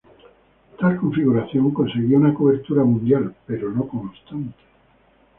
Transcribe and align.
Tal 0.79 0.97
configuración 0.97 1.71
conseguía 1.75 2.17
una 2.17 2.33
cobertura 2.33 2.83
mundial 2.83 3.35
pero 3.45 3.69
no 3.71 3.87
constante. 3.87 4.55